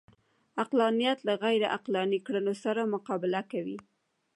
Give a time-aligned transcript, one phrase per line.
[0.61, 3.77] عقلانیت له غیرعقلاني کړنو سره مقابله کوي